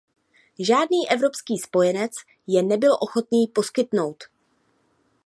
[0.59, 2.11] Žádný evropský spojenec
[2.47, 4.23] je nebyl ochotný poskytnout.